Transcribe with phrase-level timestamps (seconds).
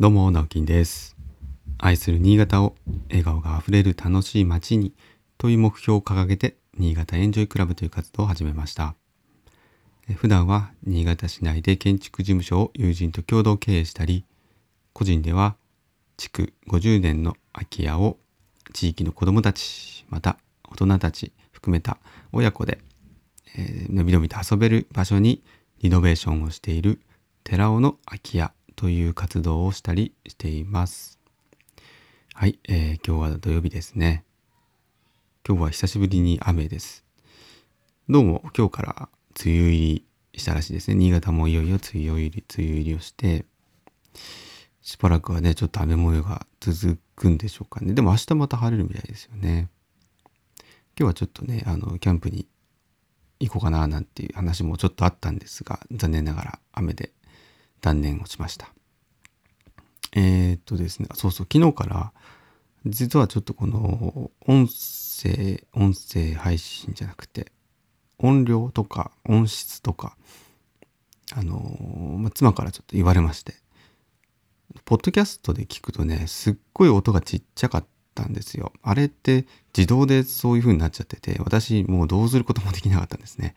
[0.00, 1.14] どうも、直樹です。
[1.76, 2.74] 愛する新潟を
[3.10, 4.94] 笑顔があふれる楽しい街に
[5.36, 8.94] という目標を掲げて、新潟エンジョイクラブという活動を始めました。
[10.14, 14.24] 普段は新潟市内で建築事務所を友人と共同経営したり、
[14.94, 15.56] 個人では
[16.16, 18.16] 築50年の空き家を
[18.72, 21.98] 地域の子どもたち、また大人たち含めた
[22.32, 22.78] 親子で、
[23.54, 25.42] えーのびのびと遊べる場所に
[25.82, 27.02] リノベーションをしている
[27.44, 28.50] 寺尾の空き家
[28.80, 31.18] という活動をしたりしています。
[32.32, 34.24] はい、えー今日は土曜日ですね。
[35.46, 37.04] 今日は久しぶりに雨です。
[38.08, 39.08] どうも今日から
[39.44, 40.94] 梅雨入りしたらしいですね。
[40.94, 43.44] 新潟もいよいよ梅雨入り、梅雨入りをして、
[44.80, 47.92] しばらくはね、ちょっと雨模様が続くんでしょうかね。
[47.92, 49.68] でも明日また晴れるみたいですよね。
[50.98, 52.48] 今日はちょっとね、あの、キャンプに
[53.40, 57.12] 行こうかななんていう話もちょっとあったんですが、残念ながら雨で
[57.80, 58.72] 断念をしました。
[60.12, 62.12] えー、っとですね、そうそう、昨日から、
[62.86, 67.52] 実はちょっとこの音声、音声配信じゃなくて、
[68.18, 70.16] 音量とか音質とか、
[71.32, 73.54] あのま、妻からちょっと言われまして、
[74.84, 78.72] ポッドキャストで聞くとね、すっごい音がちっちゃかったんですよ。
[78.82, 83.54] あれって自動でそういう風になっちゃってて、私もうどうすることもできなかったんですね。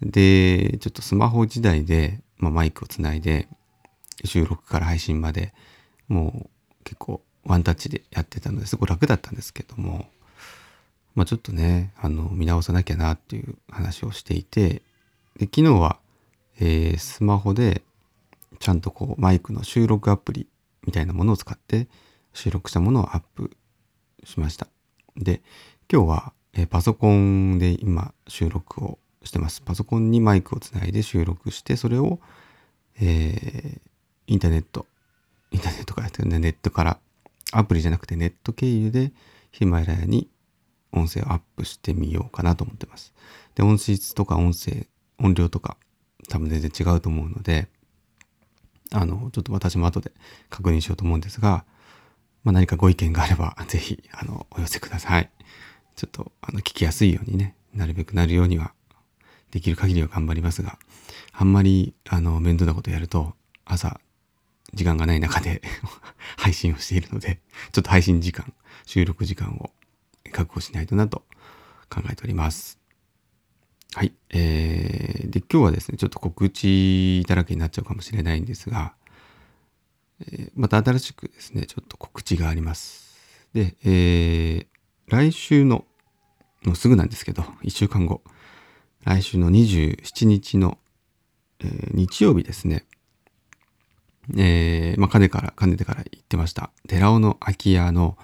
[0.00, 3.48] で、ちょっとスマホ時代で、まあ、マイクをつないで、
[4.24, 5.52] 収録から配信まで
[6.08, 10.08] もう結構ワンタッチでやってたのですごい楽だったんですけども、
[11.14, 14.82] まあちょっとね、あの、見直さなきゃなっていう話をしていて、
[15.36, 15.98] で、昨日は、
[16.60, 17.82] えースマホで
[18.60, 20.48] ちゃんとこうマイクの収録アプリ
[20.86, 21.88] みたいなものを使って
[22.32, 23.56] 収録したものをアップ
[24.24, 24.68] しました。
[25.16, 25.42] で、
[25.92, 29.60] 今日は、えーパソコンで今収録をしてます。
[29.60, 32.20] パソコンにマイクをつないで収録して、それを、
[33.00, 33.80] えー
[34.26, 34.86] インターネット、
[35.50, 36.98] インターネットからやってるね、ネットから、
[37.52, 39.12] アプリじゃなくてネット経由で
[39.52, 40.28] ヒマラヤに
[40.92, 43.12] 音声をアップしてみようかなと思ってます。
[43.54, 44.86] で、音質とか音声、
[45.18, 45.76] 音量とか
[46.28, 47.68] 多分全然違うと思うので、
[48.92, 50.10] あの、ちょっと私も後で
[50.48, 51.64] 確認しようと思うんですが、
[52.42, 55.30] まあ、何かご意見があれば、 ぜひ、あの、お寄せください。
[55.96, 58.74] ちょっと、あの、聞きやすいようにね、なるべくなるようには、
[59.54, 60.80] できる限りは頑張りますが、
[61.32, 63.34] あんまり、あの、面倒なことやると、
[63.64, 64.00] 朝、
[64.74, 65.62] 時間がない中で
[66.36, 68.52] 配信をしているので、ちょっと配信時間、
[68.84, 69.70] 収録時間を
[70.32, 71.24] 確保しないとなと
[71.88, 72.80] 考えております。
[73.94, 74.12] はい。
[74.30, 78.96] えー、で、今日はですね、ちょっと告知だらけになっちゃうかもしれないんですが、
[80.18, 83.48] えーまた新しくですね、ちょっと告知があります。
[83.52, 84.66] で、えー、
[85.06, 85.84] 来週の、
[86.64, 88.24] もうすぐなんですけど、1週間後、
[89.04, 90.78] 来週の27日の、
[91.60, 92.86] えー日曜日ですね、
[94.36, 98.16] えー、まあ、かねから、かねてから言ってました、寺尾の空き家の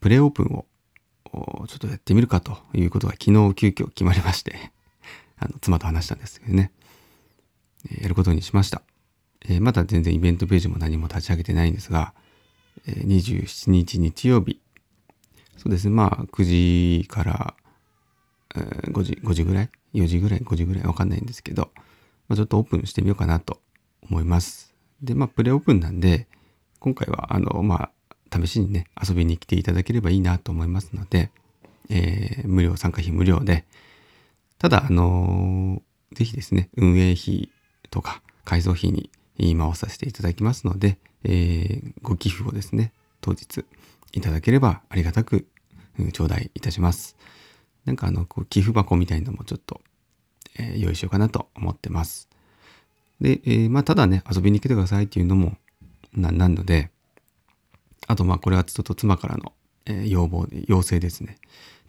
[0.00, 0.66] プレオープンを、
[1.66, 4.72] ちょっとやってみるかということが昨日急遽決まりまして、
[5.38, 6.70] あの、妻と話したんですけどね、
[7.90, 8.82] えーやることにしました。
[9.44, 12.14] えーまだ全然イベントページも何も立ち上げてないんですが、
[12.86, 14.60] えー27日日曜日、
[15.56, 17.54] そうですね、まあ、9時から、
[18.54, 20.84] 5時、5時ぐらい ?4 時ぐらい ?5 時ぐらい？
[20.84, 21.70] わかんないんですけど、
[22.28, 23.60] まあ、ちょっとオープンしてみようかなと
[24.02, 24.74] 思います。
[25.02, 26.28] で、まあ、プレオープンなんで、
[26.78, 27.90] 今回は、あの、ま
[28.30, 31.30] あ、試しにね、遊びに来ていただければいいなと思いますので、
[31.90, 33.64] えー無料、参加費無料で、
[34.58, 37.50] ただ、あのーぜひですね、運営費
[37.90, 43.64] とか改装費に回させていただきますので、えーご寄付をですね、当日
[44.12, 45.46] いただければありがたく、
[46.12, 47.16] 頂戴いたします。
[47.84, 49.80] なんかあの、こう寄付箱みたいなのもちょっと、
[50.58, 52.28] えー用意しようかなと思ってます。
[53.20, 55.56] で、えーまあ、ただね、遊びに来てくださいっていうのも
[56.14, 56.90] な、なので、
[58.06, 59.52] あと、まあ、これはちょっと妻からの、
[59.86, 61.38] えー要望、要請ですね。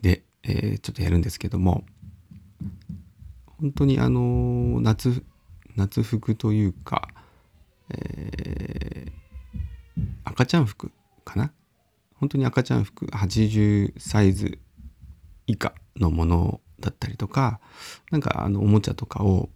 [0.01, 1.85] で、えちょっとやるんですけども、
[3.45, 5.23] 本当にあの夏、
[5.75, 7.07] 夏服というか、
[7.89, 9.11] え
[10.23, 10.91] 赤ちゃん服
[11.23, 11.51] かな？
[12.15, 14.59] 本当に赤ちゃん服80サイズ
[15.47, 17.59] 以下のものだったりとか、
[18.11, 19.49] なんかあのおもちゃとかを、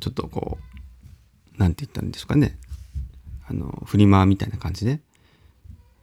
[0.00, 0.58] ちょっとこ
[1.56, 2.58] う、なんて言ったんでしょうかね。
[3.46, 5.00] あの、フリマみたいな感じで、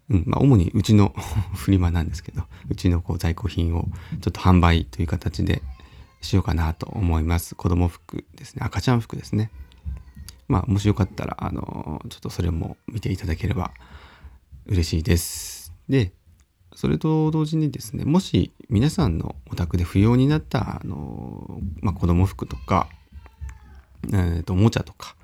[0.09, 1.13] うん、まあ主にうちの
[1.55, 3.87] フリマなんですけど、うちのこう在庫品を
[4.21, 5.61] ちょっと販売という形で
[6.21, 7.55] しようかなと思います。
[7.55, 8.61] 子供服ですね。
[8.63, 9.51] 赤ちゃん服ですね。
[10.47, 13.71] まあもしよかったら、あの、ちょっとそれも見ていただければ
[14.65, 15.73] 嬉しいです。
[15.89, 16.13] で、
[16.75, 22.89] それと同時にですね、もし皆さんのお宅で不要になった、あの、まあ子供服とか、
[24.07, 25.15] えーと、おもちゃとか、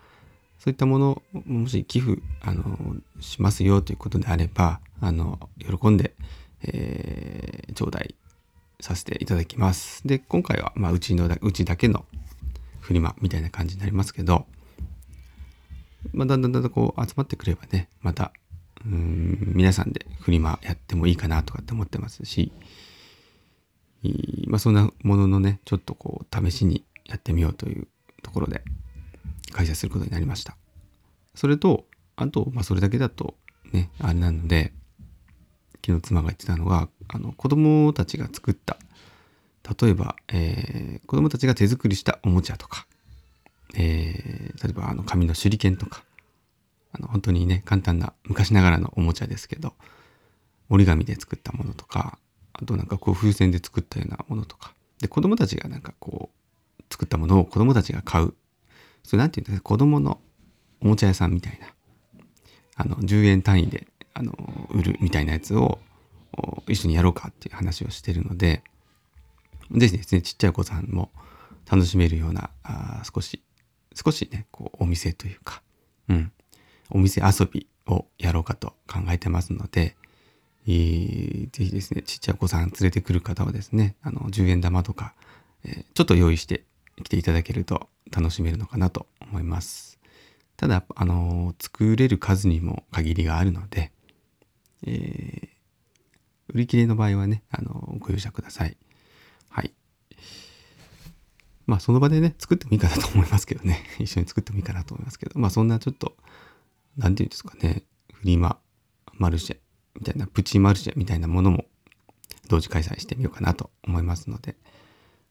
[0.60, 6.14] そういったものもし寄付あのしますよということであればあの喜んで、
[6.62, 8.16] えー、頂戴
[8.82, 10.06] させていただきます。
[10.06, 12.06] で今回は、まあ、うちのうちだけの
[12.82, 14.46] フリマみたいな感じになりますけど、
[16.12, 18.34] まあ、だんだんだんだんこう集まってくればねまた
[18.86, 22.52] うん皆さんでフリマやってもいいかなとかって思ってますし、
[24.48, 27.88] まあ、そんなもののねちょっとこう試しにやってみようという
[28.22, 28.62] ところで
[29.52, 30.56] 開催することになりました。
[31.36, 31.86] それと
[32.16, 33.36] あと、まあ、それだけだと
[33.72, 34.74] ねあれなので
[35.86, 38.78] 昨日妻が言ってたのがあの子供たちが作った
[39.82, 42.88] 例えば、えー、子供たちが手作りしたおもちゃとか、
[43.76, 46.04] えー、例えばあの紙の手裏剣とか
[46.98, 49.74] あの本当にね簡単な昔ながらのおもちゃですけど
[50.70, 52.18] 折り紙で作ったものとか
[52.54, 54.74] あとなんかこう風船で作ったようなものとか。
[55.00, 56.32] で子供たちがなんかこ
[56.80, 58.34] う作ったものを子供たちが買う。
[59.04, 60.20] それなんていうんですか子供の
[60.82, 61.68] おもちゃ屋さんみたいな。
[62.78, 64.34] あの10円単位であの
[64.72, 65.80] 売るみたいなやつを
[66.68, 68.64] 一緒にやろうかっていう話をしてるので
[69.72, 71.12] ぜひですねちっちゃいお子さんも
[71.70, 73.42] 楽しめるようなあ少し
[73.96, 75.62] 少しねこうお店というか、
[76.10, 76.32] うん、
[76.90, 79.96] お店遊びをやろうかと考えてますので、
[80.68, 85.14] えー、ぜひですねちっちゃいお子さん連れてくる方はですねあの10円玉とか、
[85.64, 86.64] え、ちょっと用意して
[87.04, 90.00] 来ていただけると楽しめるのかなと思います。
[90.58, 93.92] ただ、あの作れる数にも限りがあるので、
[94.84, 95.48] えー、
[96.50, 98.76] 売り切れの場合はね、あのご容赦ください。
[99.50, 99.72] はい。
[101.68, 103.86] まあ、その場でね、作ってもいいかなと思いますけどね。
[104.00, 106.18] 一緒に作ってもいいかなと思いますけど、まあ、そんなちょっと、
[106.98, 107.84] なんていうんですかね、
[108.14, 108.60] フリマ、
[109.14, 109.58] マルシェ
[109.96, 111.66] みたいな、プチマルシェみたいなものも
[112.50, 114.56] 同時開催してみようかなと思いますので、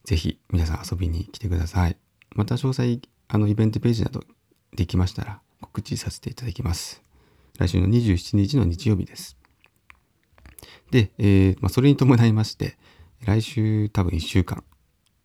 [0.05, 1.97] ぜひ皆さん遊びに来てください。
[2.35, 4.23] また詳細、あのイベントページなど
[4.75, 7.03] できましたら告知させていただきます。
[7.59, 9.37] 来週の27日の日曜日です。
[10.91, 12.77] で、えー、まあ、それに伴いまして、
[13.25, 14.63] 来週多分1週間、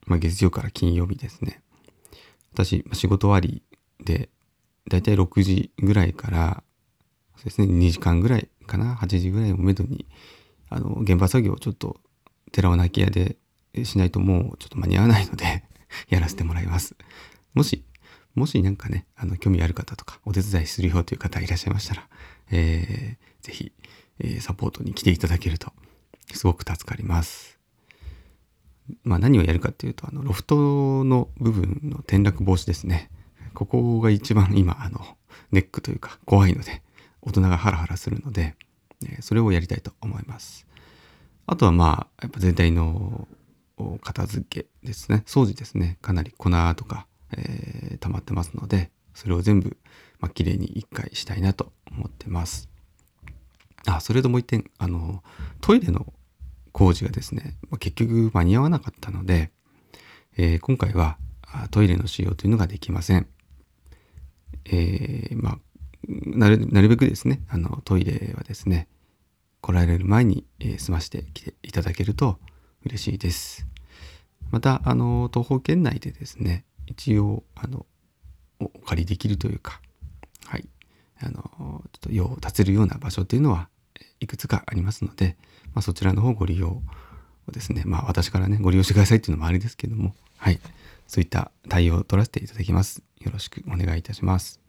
[0.07, 1.61] まあ、月曜から金曜日ですね。
[2.53, 3.61] 私、仕事終わり
[4.03, 4.29] で、
[4.89, 6.63] だいたい6時ぐらいから、
[7.35, 10.05] そうですね、2時間ぐらいかな、8時ぐらいをめどに、
[10.69, 11.99] あの、現場作業をちょっと、
[12.51, 13.37] 寺尾泣き屋で
[13.83, 15.63] しないともうちょっと間に合わないので
[16.09, 16.95] やらせてもらいます。
[17.53, 17.83] もし、
[18.35, 22.07] もしなんかね、あの、興味ある方とか、お手伝いするよという方いらっしゃいましたら、
[22.51, 23.71] えー、ぜひ、
[24.19, 25.73] えー、サポートに来ていただけると、
[26.33, 27.59] すごく助かります。
[29.03, 33.09] まあ何をやるかっていうと、あの、ロフトの部分の転落防止ですね。
[33.53, 35.17] ここが一番今、あの、
[35.51, 36.81] ネックというか怖いので、
[37.21, 38.55] 大人がハラハラするので、
[39.07, 40.67] え、それをやりたいと思います。
[41.45, 43.27] あとはまあ、やっぱ全体の
[44.01, 45.23] 片付けですね。
[45.25, 45.97] 掃除ですね。
[46.01, 49.77] かなり粉とか、えー、溜まってますので、それを全部、
[50.19, 52.69] まあ、綺麗に一回したいなと思ってます。
[53.85, 55.23] あ、それともう一点、あの、
[55.59, 56.13] トイレの
[56.71, 59.51] 工事がですね、まあ、結局間に合わなかったので、
[60.37, 61.17] えー、今回は
[61.71, 63.27] トイレの使用というのができません。
[64.65, 65.59] えー、まあ、
[66.07, 68.87] なるなるべくですね、あの、トイレはですね、
[69.61, 72.39] 来られる前に、えー、済ましてきていただけると
[72.85, 73.67] 嬉しいです。
[74.49, 77.85] また、あの、東方圏内でですね、一応、あの、
[78.59, 79.81] お借りできるというか、
[80.45, 80.67] はい、
[81.21, 83.69] あの、ちょっと用を立てるような場所っていうのは
[84.19, 85.37] いくつかありますので、
[85.73, 86.81] まあ、そちらの方ご利用
[87.47, 90.59] をですね、まあ私からね、ご利用してくださいっていうのもあれですけども、はい、
[91.11, 93.03] そういった対応を取らせていただきます。
[93.19, 94.61] よろしくお願いいたします。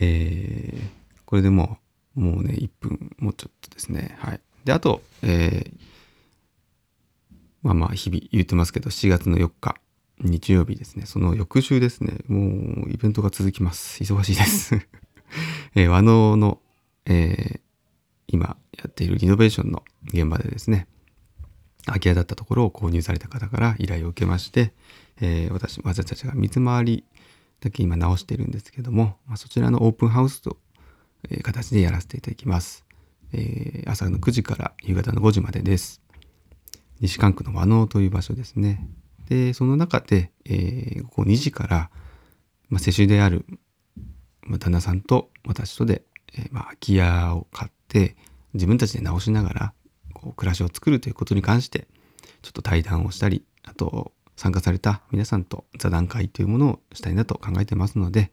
[0.00, 1.78] えー、これでも
[2.16, 4.40] う、もうね、1分、もうちょっとですね、はい。
[4.64, 5.72] で、あと、えー、
[7.62, 9.76] まあまあ日々言ってますけど、7月の4日、
[10.18, 11.06] 日曜日ですね。
[11.06, 12.24] その翌週ですね。
[12.26, 14.02] もうイベントが続きます。
[14.02, 14.74] 忙しいです
[15.76, 16.60] えー、和能の、
[17.04, 17.60] えー、
[18.26, 20.88] 今やっているリノベーションの現場でですね、
[21.86, 24.72] 空き家だったところを購入された方から依頼を受けまして、
[25.20, 27.04] えー、私、私たちが水回り
[27.60, 30.56] だけ今直しているんですけども、まあ、そちらのオープンハウスと
[31.30, 32.84] いう形でやらせていただきます。
[33.32, 36.00] えー、朝の9時から夕方の5時までです。
[37.00, 38.88] 西関区の和能という場所ですね。
[39.28, 41.90] で、その中で、えー、ここ2時から、
[42.68, 43.46] まあ、世襲である、
[44.42, 46.02] まあ、旦那さんと私とで、
[46.36, 48.16] え、まあ、空き家を買って、
[48.54, 49.72] 自分たちで直しながら、
[50.20, 51.86] こう、暮らしを作るということに関して、
[52.42, 58.30] ちょっと対談をしたり、あと、参加された皆さんと座談会というものをしたいなと考えてますので、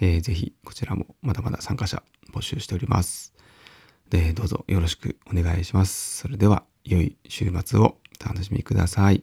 [0.00, 3.34] えー、ぜひこちらもまだまだ参加者募集しております。
[4.08, 6.18] で、どうぞよろしくお願いします。
[6.18, 9.22] それでは、良い週末をお楽しみください。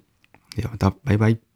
[0.56, 1.47] ではまた、バイバイ。